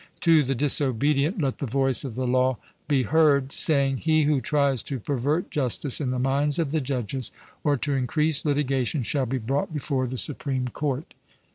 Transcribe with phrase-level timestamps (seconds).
[0.21, 2.57] To the disobedient let the voice of the law
[2.87, 7.31] be heard saying: He who tries to pervert justice in the minds of the judges,
[7.63, 11.13] or to increase litigation, shall be brought before the supreme court.